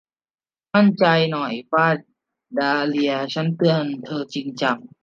[0.73, 1.87] มั่นใจหน่อยป้า
[2.57, 4.77] ดาห์เลีย ฉันเตือนเธอจริงจัง